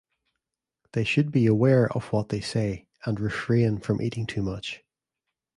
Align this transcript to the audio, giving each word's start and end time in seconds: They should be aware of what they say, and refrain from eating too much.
They 0.93 1.03
should 1.03 1.31
be 1.31 1.45
aware 1.45 1.93
of 1.93 2.05
what 2.11 2.29
they 2.29 2.41
say, 2.41 2.87
and 3.05 3.19
refrain 3.19 3.77
from 3.81 4.01
eating 4.01 4.25
too 4.25 4.41
much. 4.41 4.81